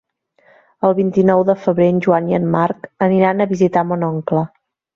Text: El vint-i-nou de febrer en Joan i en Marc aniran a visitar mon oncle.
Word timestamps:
El 0.89 0.95
vint-i-nou 0.99 1.43
de 1.49 1.55
febrer 1.67 1.91
en 1.93 2.01
Joan 2.07 2.33
i 2.33 2.39
en 2.39 2.49
Marc 2.57 2.89
aniran 3.11 3.47
a 3.47 3.51
visitar 3.55 3.87
mon 3.93 4.11
oncle. 4.13 4.47